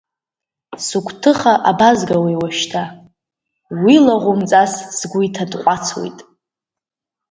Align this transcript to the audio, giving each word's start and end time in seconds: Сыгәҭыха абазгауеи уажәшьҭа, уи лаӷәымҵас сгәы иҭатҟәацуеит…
Сыгәҭыха 0.85 1.53
абазгауеи 1.69 2.37
уажәшьҭа, 2.41 2.83
уи 3.83 3.95
лаӷәымҵас 4.05 4.73
сгәы 4.97 5.19
иҭатҟәацуеит… 5.27 6.17